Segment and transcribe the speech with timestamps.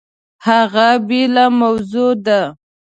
[0.47, 2.41] هغه بېله موضوع ده!